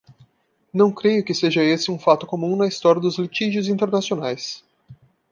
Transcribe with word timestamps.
Não 0.73 0.91
creio 0.91 1.23
que 1.23 1.31
seja 1.31 1.63
esse 1.63 1.91
um 1.91 1.99
fato 1.99 2.25
comum 2.25 2.55
na 2.55 2.67
história 2.67 2.99
dos 2.99 3.19
litígios 3.19 3.67
internacionais. 3.67 4.63